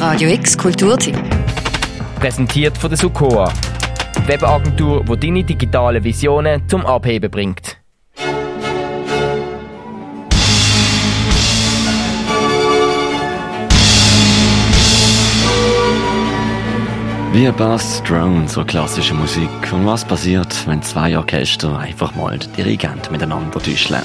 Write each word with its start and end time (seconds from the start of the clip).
Radio 0.00 0.30
X 0.30 0.56
Kulturteam. 0.56 1.14
Präsentiert 2.18 2.78
von 2.78 2.88
der 2.88 2.96
Sukoa. 2.96 3.52
Webagentur, 4.24 5.04
die 5.04 5.20
deine 5.20 5.44
digitale 5.44 6.02
Visionen 6.02 6.66
zum 6.70 6.86
Abheben 6.86 7.30
bringt. 7.30 7.76
Wie 17.34 17.50
Bass 17.52 18.02
Drone 18.02 18.48
so 18.48 18.64
klassische 18.64 19.12
Musik 19.12 19.50
und 19.70 19.84
was 19.84 20.06
passiert, 20.06 20.66
wenn 20.66 20.80
zwei 20.80 21.18
Orchester 21.18 21.78
einfach 21.78 22.14
mal 22.14 22.38
Dirigent 22.56 23.12
miteinander 23.12 23.60
täuschen? 23.60 23.98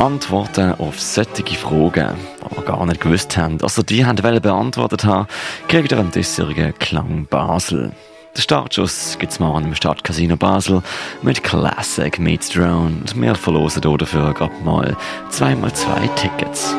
Antworten 0.00 0.72
auf 0.78 0.98
solche 0.98 1.56
Fragen, 1.56 2.16
die 2.40 2.56
wir 2.56 2.64
gar 2.64 2.86
nicht 2.86 3.02
gewusst 3.02 3.36
haben, 3.36 3.58
also 3.60 3.82
die 3.82 4.06
haben 4.06 4.16
beantwortet 4.40 5.04
haben, 5.04 5.28
kriegt 5.68 5.92
ihr 5.92 5.98
am 5.98 6.10
diesjährigen 6.10 6.72
Klang 6.78 7.26
Basel. 7.26 7.92
Den 8.34 8.40
Startschuss 8.40 9.18
gibt's 9.18 9.40
morgen 9.40 9.66
im 9.66 9.74
Stadtcasino 9.74 10.38
Basel 10.38 10.82
mit 11.20 11.44
Classic 11.44 12.18
Meets 12.18 12.48
Drone 12.48 13.00
und 13.00 13.20
wir 13.20 13.34
verlosen 13.34 13.82
hier 13.82 13.98
dafür 13.98 14.32
gerade 14.32 14.54
mal 14.64 14.96
zweimal 15.28 15.72
zwei 15.74 16.06
Tickets. 16.16 16.74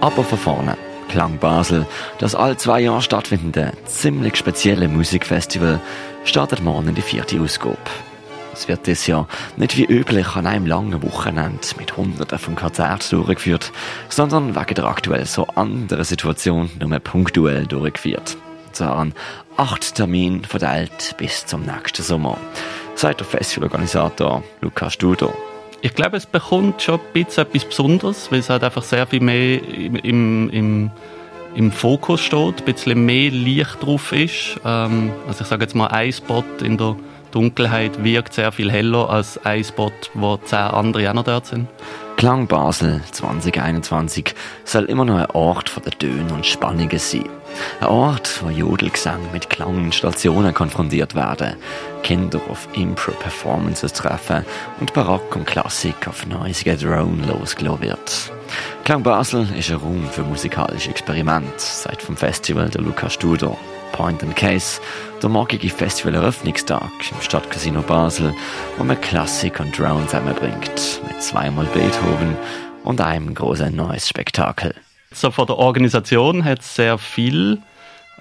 Aber 0.00 0.22
von 0.22 0.38
vorne. 0.38 0.93
Klang 1.14 1.38
Basel, 1.38 1.86
das 2.18 2.34
all 2.34 2.56
zwei 2.56 2.80
Jahre 2.80 3.00
stattfindende, 3.00 3.70
ziemlich 3.86 4.34
spezielle 4.34 4.88
Musikfestival, 4.88 5.80
startet 6.24 6.60
morgen 6.60 6.88
in 6.88 6.96
die 6.96 7.02
vierte 7.02 7.40
Ausgabe. 7.40 7.78
Es 8.52 8.66
wird 8.66 8.88
dieses 8.88 9.06
Jahr 9.06 9.28
nicht 9.56 9.76
wie 9.76 9.84
üblich 9.84 10.34
an 10.34 10.48
einem 10.48 10.66
langen 10.66 11.00
Wochenende 11.04 11.60
mit 11.78 11.96
Hunderten 11.96 12.40
von 12.40 12.56
Konzerten 12.56 13.10
durchgeführt, 13.10 13.70
sondern 14.08 14.56
wegen 14.56 14.74
der 14.74 14.86
aktuell 14.86 15.24
so 15.24 15.46
anderen 15.54 16.02
Situation 16.02 16.68
nur 16.80 16.98
punktuell 16.98 17.64
durchgeführt. 17.68 18.36
Zwar 18.72 18.96
an 18.96 19.14
acht 19.56 19.94
Terminen 19.94 20.44
verteilt 20.44 21.14
bis 21.16 21.46
zum 21.46 21.62
nächsten 21.62 22.02
Sommer, 22.02 22.38
sagt 22.96 23.20
der 23.20 23.26
Festivalorganisator 23.28 24.42
Lukas 24.60 24.94
Studer. 24.94 25.32
Ich 25.84 25.92
glaube, 25.92 26.16
es 26.16 26.24
bekommt 26.24 26.80
schon 26.80 26.94
ein 26.94 27.12
bisschen 27.12 27.42
etwas 27.42 27.66
Besonderes, 27.66 28.32
weil 28.32 28.38
es 28.38 28.48
halt 28.48 28.64
einfach 28.64 28.82
sehr 28.82 29.06
viel 29.06 29.20
mehr 29.20 29.62
im, 29.62 29.96
im, 29.96 30.48
im, 30.48 30.90
im 31.54 31.70
Fokus 31.70 32.22
steht, 32.22 32.60
ein 32.60 32.64
bisschen 32.64 33.04
mehr 33.04 33.30
Licht 33.30 33.82
drauf 33.82 34.10
ist. 34.12 34.58
Ähm, 34.64 35.12
also 35.28 35.42
ich 35.42 35.46
sage 35.46 35.62
jetzt 35.62 35.74
mal, 35.74 35.88
ein 35.88 36.10
Spot 36.10 36.42
in 36.62 36.78
der 36.78 36.96
Dunkelheit 37.32 38.02
wirkt 38.02 38.32
sehr 38.32 38.50
viel 38.50 38.72
heller 38.72 39.10
als 39.10 39.36
ein 39.44 39.62
Spot, 39.62 39.92
wo 40.14 40.38
zehn 40.38 40.58
andere 40.58 41.10
auch 41.10 41.14
noch 41.14 41.24
dort 41.24 41.44
sind. 41.44 41.68
Klang 42.16 42.46
Basel 42.46 43.02
2021 43.10 44.34
soll 44.64 44.84
immer 44.84 45.04
noch 45.04 45.18
ein 45.18 45.30
Ort 45.32 45.68
von 45.68 45.82
der 45.82 45.92
Töne 45.92 46.32
und 46.32 46.46
Spannungen 46.46 46.98
sein. 46.98 47.28
Ein 47.80 47.88
Ort, 47.88 48.42
wo 48.42 48.50
Jodelgesang 48.50 49.20
mit 49.32 49.50
Klanginstallationen 49.50 50.54
konfrontiert 50.54 51.14
werden, 51.14 51.56
Kinder 52.02 52.40
auf 52.48 52.68
Impro-Performances 52.72 53.92
treffen 53.92 54.44
und 54.80 54.94
Barock 54.94 55.36
und 55.36 55.46
Klassik 55.46 56.06
auf 56.06 56.24
neusige 56.26 56.76
Drone 56.76 57.26
losgelassen 57.26 57.82
wird. 57.82 58.32
Klang 58.84 59.02
Basel 59.02 59.46
ist 59.58 59.70
ein 59.70 59.76
Raum 59.76 60.08
für 60.10 60.22
musikalische 60.22 60.90
Experimente, 60.90 61.52
seit 61.58 62.00
vom 62.00 62.16
Festival 62.16 62.70
der 62.70 62.82
Lukas 62.82 63.14
Studer. 63.14 63.56
Point 63.94 64.24
and 64.24 64.34
Case, 64.34 64.80
der 65.22 65.30
morgige 65.30 65.70
Festival-Eröffnungstag 65.70 66.90
im 67.12 67.20
Stadtcasino 67.20 67.80
Basel, 67.80 68.34
wo 68.76 68.82
man 68.82 69.00
Klassik 69.00 69.60
und 69.60 69.78
Drone 69.78 70.04
zusammenbringt, 70.06 71.00
mit 71.06 71.22
zweimal 71.22 71.64
Beethoven 71.66 72.36
und 72.82 73.00
einem 73.00 73.32
großen 73.32 73.74
neues 73.74 74.08
Spektakel. 74.08 74.74
So 75.12 75.30
von 75.30 75.46
der 75.46 75.58
Organisation 75.58 76.44
hat 76.44 76.60
es 76.60 76.74
sehr 76.74 76.98
viel 76.98 77.62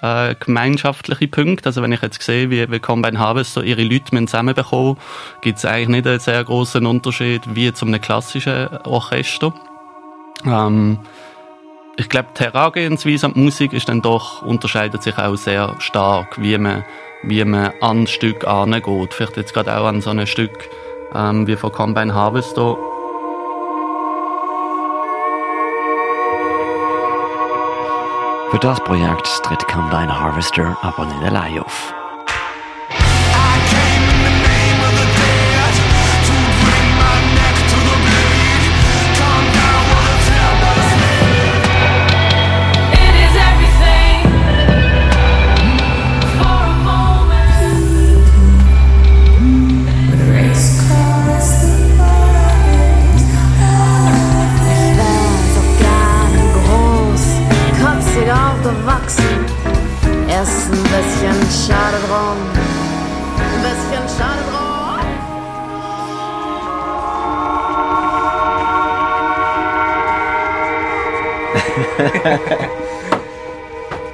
äh, 0.04 0.36
gemeinschaftliche 0.40 1.28
Punkte. 1.28 1.66
Also 1.66 1.82
wenn 1.82 1.92
ich 1.92 2.04
jetzt 2.04 2.22
sehe, 2.22 2.52
wie, 2.52 2.70
wie 2.70 2.80
Combine 2.80 3.18
Harvester 3.18 3.64
ihre 3.64 3.82
Leute 3.82 4.12
zusammenbekommen, 4.12 4.98
gibt 5.42 5.58
es 5.58 5.66
eigentlich 5.66 5.90
nicht 5.90 6.08
einen 6.08 6.20
sehr 6.20 6.44
großen 6.44 6.86
Unterschied 6.86 7.42
wie 7.56 7.74
zu 7.74 7.88
einem 7.88 8.00
klassischen 8.00 8.68
Orchester. 8.86 9.56
Ähm, 10.46 11.00
ich 11.96 12.10
glaube, 12.10 12.30
die 12.38 12.44
Herangehensweise 12.44 13.28
an 13.28 13.34
die 13.34 13.42
Musik 13.42 13.74
ist 13.74 13.90
dann 13.90 14.02
doch, 14.02 14.42
unterscheidet 14.42 15.04
sich 15.04 15.18
auch 15.18 15.36
sehr 15.36 15.76
stark, 15.80 16.42
wie 16.42 16.58
man, 16.58 16.84
wie 17.22 17.44
man 17.46 17.72
an 17.82 18.08
Stück 18.08 18.48
angeht. 18.48 19.14
Vielleicht 19.14 19.38
jetzt 19.38 19.54
gerade 19.54 19.78
auch 19.78 19.86
an 19.86 20.02
so 20.02 20.10
ein 20.10 20.26
Stück 20.26 20.70
ähm, 21.14 21.46
wie 21.48 21.56
von 21.56 21.72
Combine 21.72 22.14
Harvester. 22.14 22.78
Für 28.50 28.60
das 28.60 28.80
Projekt 28.84 29.28
tritt 29.44 29.68
Combine 29.68 30.20
Harvester 30.20 30.78
aber 30.82 31.06
nicht 31.06 31.24
allein 31.24 31.60
auf. 31.60 31.94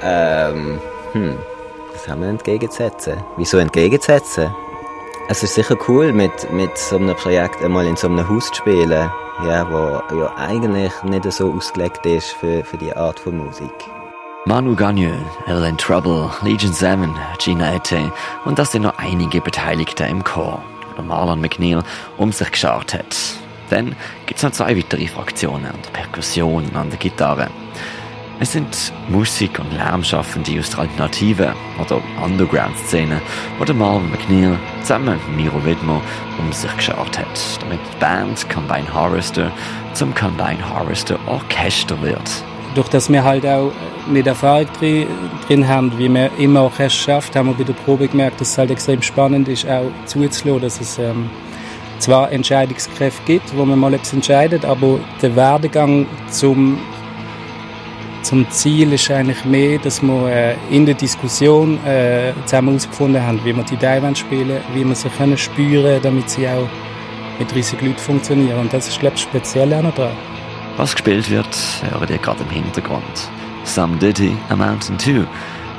Ähm, 0.02 0.80
hm, 1.12 1.38
was 1.94 2.08
haben 2.08 2.22
wir 2.22 2.30
entgegenzusetzen? 2.30 3.22
Wieso 3.38 3.58
entgegenzusetzen? 3.58 4.54
Es 5.28 5.44
ist 5.44 5.56
sicher 5.56 5.76
cool, 5.88 6.14
mit, 6.14 6.52
mit 6.52 6.78
so 6.78 6.96
einem 6.96 7.16
Projekt 7.16 7.62
einmal 7.64 7.86
in 7.86 7.96
so 7.96 8.08
einem 8.08 8.28
Haus 8.28 8.48
zu 8.48 8.56
spielen, 8.56 9.12
ja, 9.46 9.70
wo 9.70 10.16
ja 10.16 10.34
eigentlich 10.38 10.92
nicht 11.04 11.32
so 11.32 11.54
ausgelegt 11.54 12.06
ist 12.06 12.32
für, 12.32 12.64
für 12.64 12.78
die 12.78 12.96
Art 12.96 13.20
von 13.20 13.38
Musik. 13.38 13.74
Manu 14.46 14.76
Gagneux, 14.76 15.20
Ellen 15.48 15.78
Trouble, 15.78 16.30
Legion 16.42 16.74
7, 16.74 17.14
Gina 17.38 17.76
Ette 17.76 18.12
und 18.46 18.58
das 18.58 18.72
sind 18.72 18.84
noch 18.84 18.98
einige 18.98 19.42
Beteiligte 19.42 20.06
im 20.06 20.24
Chor, 20.24 20.64
wo 20.96 21.04
Marlon 21.04 21.42
McNeil 21.42 21.84
um 22.18 22.32
sich 22.32 22.52
geschaut 22.52 22.94
hat. 22.94 23.16
Dann 23.70 23.96
gibt's 24.26 24.44
noch 24.44 24.52
zwei 24.52 24.78
weitere 24.78 25.08
Fraktionen 25.08 25.68
an 25.68 25.80
der 25.86 25.92
Perkussion 25.92 26.66
und 26.66 26.76
an 26.76 26.90
der 26.90 27.00
Gitarre. 27.00 27.50
Es 28.42 28.54
sind 28.54 28.94
Musik- 29.10 29.60
und 29.60 29.74
Lärmschaffende 29.74 30.58
aus 30.60 30.70
der 30.70 30.80
Alternative 30.80 31.54
oder 31.78 32.02
Underground-Szene, 32.24 33.22
wo 33.58 33.66
der 33.66 33.76
Marlon 33.76 34.10
McNeil 34.10 34.58
zusammen 34.82 35.20
mit 35.28 35.46
Miro 35.46 35.66
Widmer 35.66 36.02
um 36.38 36.54
sich 36.54 36.74
geschaut 36.78 37.20
hat, 37.20 37.60
damit 37.60 37.80
die 37.80 38.00
Band 38.00 38.50
Combine 38.50 38.94
Harvester 38.94 39.52
zum 39.94 40.16
Combine 40.16 40.58
Harvester 40.74 41.20
Orchester 41.28 42.02
wird. 42.02 42.44
durch 42.76 42.88
das 42.88 43.12
wir 43.12 43.26
halt 43.26 43.46
auch 43.46 43.74
nicht 44.10 44.28
Erfahrung 44.28 44.68
drin, 44.80 45.68
haben, 45.68 45.92
wie 45.98 46.08
wir 46.08 46.32
immer 46.38 46.64
Orchester 46.64 47.12
schafft, 47.12 47.36
haben 47.36 47.50
wir 47.50 47.56
bei 47.56 47.64
der 47.66 47.74
Probe 47.74 48.08
gemerkt, 48.08 48.40
dass 48.40 48.52
es 48.52 48.58
halt 48.58 48.72
extrem 48.72 49.02
spannend 49.02 49.50
ist, 49.50 49.68
auch 49.68 49.92
zuzulassen, 50.06 50.62
dass 50.62 50.80
es 50.80 50.98
ähm, 50.98 51.30
zwar 52.00 52.32
Entscheidungskräfte 52.32 53.22
gibt, 53.26 53.56
wo 53.56 53.66
man 53.66 53.80
mal 53.80 53.94
etwas 53.94 54.14
entscheidet, 54.14 54.66
aber 54.66 55.00
der 55.22 55.36
Werdegang 55.36 56.06
zum, 56.30 56.80
zum 58.24 58.50
Ziel 58.50 58.94
ist 58.94 59.10
eigentlich 59.12 59.44
mehr, 59.46 59.78
dass 59.80 60.02
wir 60.02 60.30
äh, 60.30 60.56
in 60.72 60.86
der 60.86 60.96
Diskussion 60.96 61.78
äh, 61.86 62.34
zusammen 62.46 62.70
herausgefunden 62.70 63.22
haben, 63.22 63.40
wie 63.44 63.56
wir 63.56 63.64
die 63.64 63.76
Idee 63.76 64.16
spielen 64.16 64.62
wie 64.74 64.84
wir 64.84 64.96
sie 64.96 65.10
können 65.10 65.38
spüren, 65.38 66.00
damit 66.02 66.30
sie 66.30 66.48
auch 66.48 66.68
mit 67.40 67.54
30 67.54 67.82
Leuten 67.82 67.98
funktionieren. 67.98 68.60
Und 68.60 68.74
das 68.74 68.88
ist, 68.88 69.00
glaube 69.00 69.16
ich, 69.16 69.22
speziell 69.22 69.74
auch 69.74 69.82
noch 69.82 69.96
dran. 69.96 70.12
Was 70.78 70.94
gespielt 70.94 71.30
wird, 71.30 71.48
hört 71.92 72.10
ihr 72.10 72.18
gerade 72.18 72.44
im 72.44 72.50
Hintergrund. 72.50 73.04
Some 73.64 73.98
Diddy, 73.98 74.36
A 74.50 74.56
Mountain 74.56 74.98
2 74.98 75.26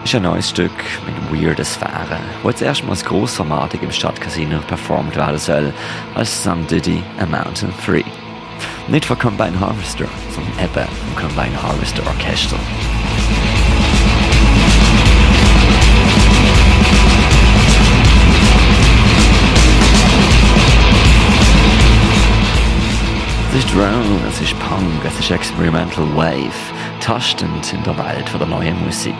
ist 0.04 0.14
ein 0.14 0.22
neues 0.22 0.50
Stück 0.50 0.72
mit 1.06 1.42
weirden 1.42 1.64
Sphären, 1.64 2.20
wo 2.42 2.48
jetzt 2.48 2.62
erstmals 2.62 3.04
grossformatig 3.04 3.82
im 3.82 3.92
Stadtcasino 3.92 4.58
performt 4.66 5.14
werden 5.16 5.38
soll, 5.38 5.72
als 6.14 6.42
Some 6.42 6.64
Diddy, 6.64 7.02
A 7.18 7.26
Mountain 7.26 7.72
3. 7.84 8.04
Nicht 8.88 9.04
von 9.04 9.18
Combine 9.18 9.58
Harvester, 9.60 10.06
sondern 10.34 10.64
eben 10.64 10.88
vom 10.88 11.16
Combine 11.16 11.62
Harvester 11.62 12.02
Orchester. 12.06 12.56
Es 23.52 23.64
ist 23.64 23.74
Drone, 23.74 24.20
es 24.28 24.40
ist 24.40 24.58
Punk, 24.60 25.04
es 25.04 25.18
ist 25.18 25.30
Experimental 25.30 26.06
Wave, 26.16 26.50
tastend 27.00 27.72
in 27.72 27.82
der 27.82 27.98
Welt 27.98 28.28
von 28.28 28.40
der 28.40 28.48
neuen 28.48 28.82
Musik. 28.84 29.14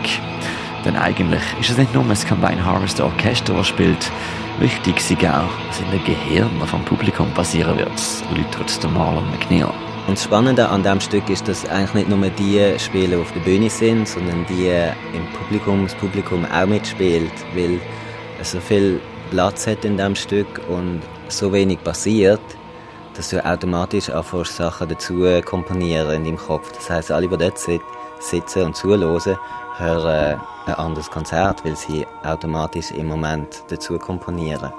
Denn 0.85 0.95
eigentlich 0.95 1.43
ist 1.59 1.69
es 1.69 1.77
nicht 1.77 1.93
nur 1.93 2.03
das 2.05 2.25
Combine 2.25 2.63
Harvest 2.65 2.99
Orchester, 2.99 3.53
das 3.53 3.67
spielt. 3.67 4.11
Wichtig 4.59 4.97
ist 4.97 5.11
auch, 5.25 5.49
was 5.67 5.79
in 5.79 5.91
den 5.91 6.03
Gehirnen 6.03 6.67
vom 6.67 6.83
Publikum 6.85 7.31
passieren 7.31 7.77
wird, 7.77 7.91
erläutert 8.29 8.83
der 8.83 8.89
Marlon 8.89 9.29
McNeil. 9.31 9.71
Und 10.07 10.17
das 10.17 10.23
Spannende 10.23 10.67
an 10.67 10.81
diesem 10.83 10.99
Stück 10.99 11.29
ist, 11.29 11.47
dass 11.47 11.67
eigentlich 11.69 11.93
nicht 11.93 12.09
nur 12.09 12.29
die 12.29 12.79
Spieler 12.79 13.19
auf 13.19 13.31
der 13.33 13.41
Bühne 13.41 13.69
sind, 13.69 14.07
sondern 14.07 14.45
die 14.49 14.67
im 14.67 15.25
Publikum, 15.37 15.83
das 15.83 15.95
Publikum 15.95 16.45
auch 16.45 16.65
mitspielt, 16.65 17.31
weil 17.55 17.79
es 18.39 18.51
so 18.51 18.59
viel 18.59 18.99
Platz 19.29 19.67
hat 19.67 19.85
in 19.85 19.97
diesem 19.97 20.15
Stück 20.15 20.61
und 20.67 21.01
so 21.27 21.53
wenig 21.53 21.83
passiert, 21.83 22.41
dass 23.15 23.29
du 23.29 23.45
automatisch 23.45 24.09
anfängst, 24.09 24.55
Sachen 24.55 24.89
dazu 24.89 25.25
komponieren 25.45 26.11
in 26.11 26.23
deinem 26.23 26.37
Kopf. 26.37 26.71
Das 26.73 26.89
heißt, 26.89 27.11
alle, 27.11 27.27
die 27.27 27.37
dort 27.37 27.57
sit- 27.57 27.81
sitzen 28.19 28.63
und 28.63 28.75
zuhören, 28.75 29.37
hören 29.77 30.39
ein 30.65 30.73
anderes 30.75 31.09
Konzert, 31.09 31.65
weil 31.65 31.75
sie 31.75 32.05
automatisch 32.23 32.91
im 32.91 33.07
Moment 33.07 33.63
dazu 33.69 33.97
komponieren. 33.97 34.71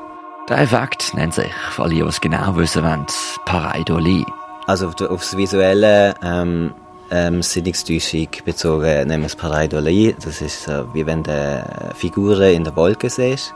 Der 0.48 0.58
Effekt 0.58 1.14
nennt 1.14 1.34
sich, 1.34 1.52
für 1.70 1.82
alle, 1.82 1.94
die 1.94 2.00
es 2.00 2.20
genau 2.20 2.56
wissen 2.56 2.82
wollen, 2.82 3.06
Pareidolie. 3.44 4.24
Also 4.66 4.88
auf, 4.88 5.00
auf 5.00 5.20
das 5.20 5.36
Visuelle, 5.36 6.14
ähm, 6.22 6.72
ähm, 7.10 7.42
Sinnungstäuschung 7.42 8.28
bezogen, 8.44 9.06
nehmen 9.08 9.22
wir 9.22 9.28
das 9.28 9.36
Pareidolie. 9.36 10.14
Das 10.24 10.40
ist 10.40 10.64
so, 10.64 10.86
wie 10.94 11.04
wenn 11.04 11.22
du 11.22 11.92
Figuren 11.94 12.54
in 12.54 12.64
der 12.64 12.74
Wolke 12.76 13.10
siehst. 13.10 13.52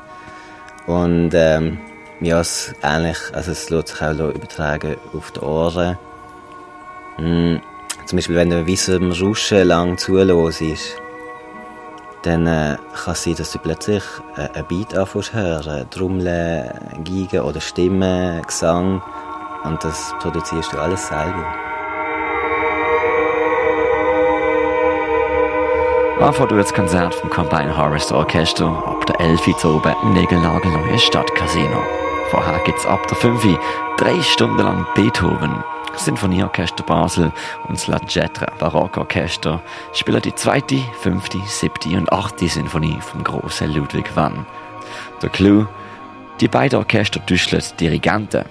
Und 0.86 1.30
ähm, 1.34 1.78
ja, 2.20 2.40
es 2.40 2.74
ähnlich, 2.82 3.18
also 3.32 3.52
es 3.52 3.68
lässt 3.70 3.88
sich 3.88 4.02
auch 4.02 4.12
übertragen 4.12 4.96
auf 5.12 5.30
die 5.32 5.40
Ohren. 5.40 5.98
Mm, 7.18 7.56
zum 8.06 8.16
Beispiel, 8.16 8.36
wenn 8.36 8.50
du 8.50 8.58
im 8.60 9.12
Rauschen 9.12 9.68
lang 9.68 9.98
zuhörst, 9.98 10.96
dann 12.22 12.46
äh, 12.46 12.76
kann 13.04 13.12
es 13.12 13.22
sein, 13.22 13.34
dass 13.36 13.52
du 13.52 13.58
plötzlich 13.58 14.02
äh, 14.36 14.48
ein 14.58 14.66
Beat 14.66 14.96
anfängst 14.96 15.34
hören. 15.34 15.88
Trommeln, 15.90 16.70
Geigen 17.04 17.40
oder 17.40 17.60
Stimmen, 17.60 18.42
Gesang. 18.42 19.02
Und 19.64 19.82
das 19.84 20.12
produzierst 20.20 20.72
du 20.72 20.78
alles 20.78 21.06
selber. 21.06 21.44
Anfang 26.20 26.48
du 26.48 26.56
das 26.56 26.72
Konzert 26.72 27.14
vom 27.14 27.28
Combine 27.28 27.76
Harvest 27.76 28.10
Orchester 28.10 28.66
ab 28.66 29.04
der 29.06 29.20
11 29.20 29.64
Uhr 29.64 29.76
oben 29.76 29.94
im 30.02 30.14
Nägelnagelneuen 30.14 30.98
Stadtcasino. 30.98 32.05
Vorher 32.30 32.58
gibt's 32.64 32.86
ab 32.86 33.06
der 33.06 33.16
5 33.16 33.44
Uhr 33.44 33.60
drei 33.96 34.20
Stunden 34.20 34.58
lang 34.58 34.86
Beethoven. 34.94 35.62
Sinfonieorchester 35.94 36.82
Basel 36.82 37.32
und 37.68 37.76
das 37.76 37.86
La 37.86 38.00
Jetra 38.06 38.46
Barockorchester 38.58 39.62
spielen 39.92 40.20
die 40.20 40.34
zweite, 40.34 40.80
fünfte, 41.00 41.38
siebte 41.46 41.90
und 41.90 42.12
achte 42.12 42.48
Sinfonie 42.48 42.98
vom 43.00 43.22
großen 43.22 43.72
Ludwig 43.72 44.14
van. 44.14 44.44
Der 45.22 45.30
Clou, 45.30 45.66
die 46.40 46.48
beiden 46.48 46.78
Orchester 46.78 47.24
tüscheln 47.24 47.62
Dirigenten. 47.78 48.44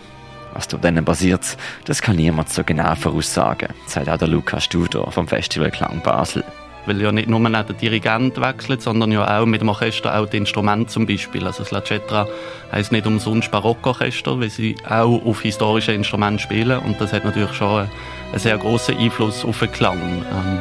Was 0.53 0.69
da 0.69 0.77
denen 0.77 1.03
passiert, 1.03 1.57
das 1.83 2.01
kann 2.01 2.15
niemand 2.15 2.49
so 2.49 2.63
genau 2.63 2.95
voraussagen, 2.95 3.73
sagt 3.87 4.07
auch 4.07 4.17
der 4.17 4.29
Lukas 4.29 4.63
Studer 4.63 5.11
vom 5.11 5.27
Festival 5.27 5.69
Klang 5.69 6.01
Basel. 6.01 6.45
Weil 6.85 7.01
ja 7.01 7.11
nicht 7.11 7.29
nur 7.29 7.39
der 7.49 7.63
Dirigent 7.63 8.39
wechselt, 8.39 8.81
sondern 8.81 9.11
ja 9.11 9.39
auch 9.39 9.45
mit 9.45 9.61
dem 9.61 9.69
Orchester 9.69 10.17
auch 10.17 10.27
die 10.27 10.37
Instrumente 10.37 10.87
zum 10.87 11.05
Beispiel. 11.05 11.45
Also 11.45 11.63
das 11.63 11.71
La 11.71 11.83
Cetra 11.83 12.27
heisst 12.71 12.91
nicht 12.91 13.07
umsonst 13.07 13.51
Barockorchester, 13.51 14.39
weil 14.39 14.49
sie 14.49 14.75
auch 14.87 15.23
auf 15.25 15.41
historische 15.41 15.93
Instrumente 15.93 16.43
spielen 16.43 16.79
und 16.79 16.99
das 17.01 17.13
hat 17.13 17.25
natürlich 17.25 17.53
schon 17.53 17.81
einen, 17.81 17.89
sehr 18.39 18.57
großen 18.57 18.97
Einfluss 18.97 19.45
auf 19.45 19.59
den 19.59 19.71
Klang. 19.71 19.97
Ähm, 20.31 20.59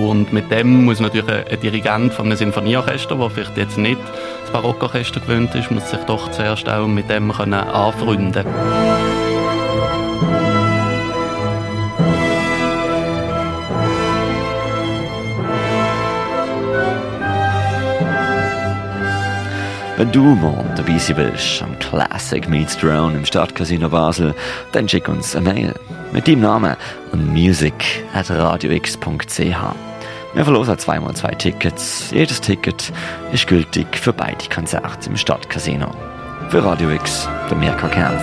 und 0.00 0.32
mit 0.32 0.50
dem 0.50 0.84
muss 0.84 1.00
natürlich 1.00 1.28
ein, 1.28 1.60
Dirigent 1.60 2.12
von 2.12 2.26
einem 2.26 2.36
Sinfonieorchester, 2.36 3.16
der 3.16 3.30
vielleicht 3.30 3.56
jetzt 3.56 3.78
nicht 3.78 4.00
das 4.42 4.50
Barockorchester 4.50 5.20
gewöhnt 5.20 5.54
ist, 5.54 5.70
muss 5.70 5.90
sich 5.90 6.00
doch 6.00 6.30
zuerst 6.30 6.68
auch 6.68 6.86
mit 6.86 7.08
dem 7.08 7.32
können 7.32 7.54
anfreunden 7.54 8.44
Wenn 19.96 20.12
du 20.12 20.22
morgen 20.22 20.70
dabei 20.76 20.98
sein 20.98 21.16
willst 21.16 21.60
am 21.62 21.78
Classic 21.78 22.46
Meets 22.50 22.76
Drone 22.76 23.16
im 23.16 23.24
Stadtcasino 23.24 23.88
Basel, 23.88 24.34
dann 24.72 24.86
schick 24.86 25.08
uns 25.08 25.34
eine 25.34 25.54
Mail 25.54 25.74
mit 26.12 26.28
deinem 26.28 26.42
Namen 26.42 26.76
an 27.12 27.32
music.radiox.ch. 27.32 29.56
Wir 30.34 30.44
verlosen 30.44 30.78
zweimal 30.78 31.14
zwei 31.14 31.30
Tickets. 31.30 32.10
Jedes 32.10 32.42
Ticket 32.42 32.92
ist 33.32 33.46
gültig 33.46 33.86
für 33.96 34.12
beide 34.12 34.44
Konzerte 34.54 35.08
im 35.08 35.16
Stadtcasino. 35.16 35.90
Für 36.50 36.62
Radio 36.62 36.90
X, 36.90 37.26
der 37.48 37.56
Mirko 37.56 37.88
Kempf. 37.88 38.22